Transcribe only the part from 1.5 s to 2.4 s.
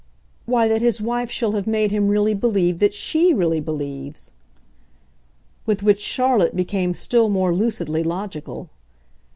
have made him really